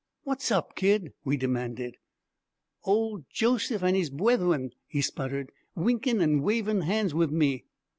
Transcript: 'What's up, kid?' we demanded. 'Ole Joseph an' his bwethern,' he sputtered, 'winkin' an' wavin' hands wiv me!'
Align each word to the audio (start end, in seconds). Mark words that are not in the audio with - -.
'What's 0.23 0.49
up, 0.51 0.75
kid?' 0.75 1.13
we 1.23 1.37
demanded. 1.37 1.97
'Ole 2.85 3.23
Joseph 3.31 3.83
an' 3.83 3.93
his 3.93 4.09
bwethern,' 4.09 4.71
he 4.87 4.99
sputtered, 4.99 5.51
'winkin' 5.75 6.21
an' 6.23 6.41
wavin' 6.41 6.81
hands 6.81 7.13
wiv 7.13 7.31
me!' 7.31 7.65